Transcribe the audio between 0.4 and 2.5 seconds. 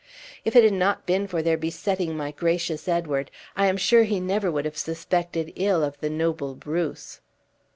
If it had not been for their besetting my